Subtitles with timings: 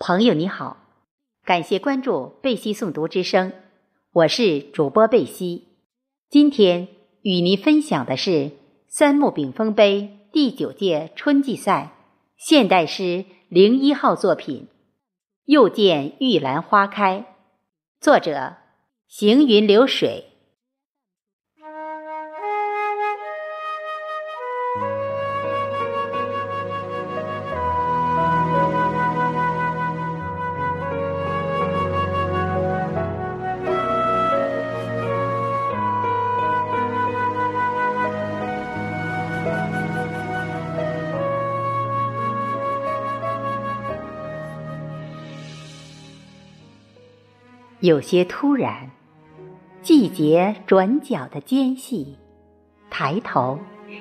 [0.00, 0.76] 朋友你好，
[1.44, 3.52] 感谢关注贝西诵读之声，
[4.12, 5.66] 我是主播贝西。
[6.30, 6.86] 今天
[7.22, 8.52] 与您分享的是
[8.86, 11.96] 三木炳峰杯第九届春季赛
[12.36, 14.68] 现代诗零一号作品
[15.46, 17.18] 《又见玉兰花开》，
[18.00, 18.54] 作者
[19.08, 20.26] 行云流水。
[47.80, 48.90] 有些突然，
[49.82, 52.16] 季节转角的间隙，
[52.90, 53.60] 抬头，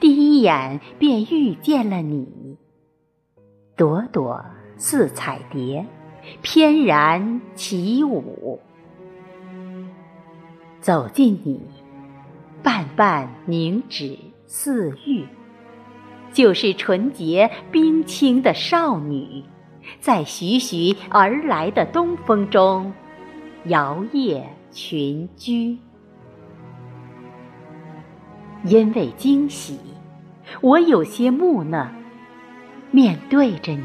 [0.00, 2.56] 第一眼便遇见了你。
[3.76, 4.42] 朵朵
[4.78, 5.84] 似彩蝶，
[6.40, 8.58] 翩然起舞。
[10.80, 11.60] 走近你，
[12.62, 15.26] 瓣瓣凝脂似玉，
[16.32, 19.44] 就是纯洁冰清的少女，
[20.00, 22.94] 在徐徐而来的东风中。
[23.64, 25.78] 摇曳群居，
[28.64, 29.78] 因为惊喜，
[30.60, 31.88] 我有些木讷。
[32.90, 33.82] 面对着你，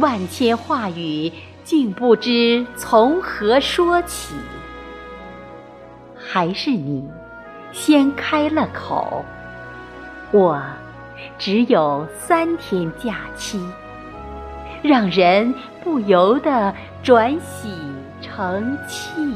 [0.00, 1.32] 万千话语
[1.64, 4.34] 竟不知从何说起。
[6.14, 7.08] 还是你
[7.72, 9.24] 先开了口，
[10.30, 10.62] 我
[11.38, 13.60] 只有三天假期，
[14.82, 15.52] 让人
[15.82, 17.68] 不由得转喜。
[18.38, 19.34] 成器，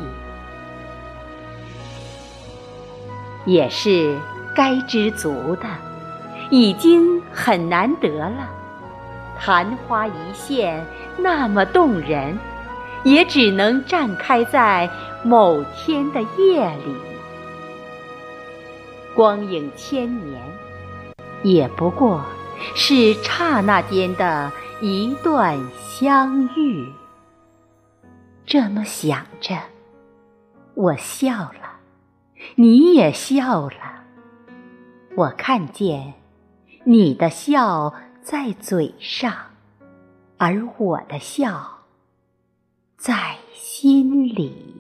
[3.45, 4.17] 也是
[4.55, 5.67] 该知足的，
[6.51, 8.49] 已经很难得了。
[9.41, 10.87] 昙花一现，
[11.19, 12.39] 那么动人，
[13.03, 14.89] 也只能绽开在
[15.25, 16.95] 某天的夜里。
[19.17, 20.41] 光影千年，
[21.43, 22.23] 也不过
[22.77, 26.93] 是刹那间的一段相遇。
[28.53, 29.59] 这么想着，
[30.75, 31.81] 我笑了，
[32.57, 34.05] 你也笑了。
[35.17, 36.13] 我看见
[36.85, 39.35] 你的笑在嘴上，
[40.37, 41.85] 而我的笑
[42.99, 44.72] 在心里。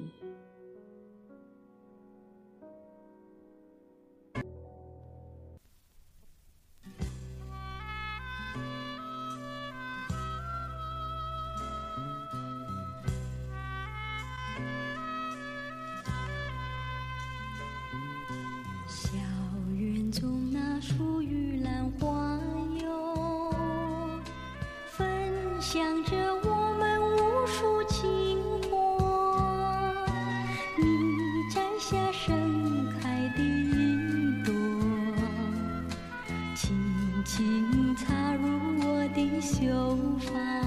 [39.64, 40.61] 我的秀